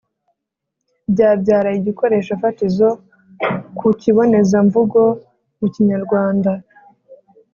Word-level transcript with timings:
byabyara 1.11 1.69
igikoresho 1.79 2.31
fatizo 2.41 2.89
ku 3.77 3.85
kibonezamvugo 4.01 5.01
mu 5.59 5.67
Kinyarwanda. 5.73 6.51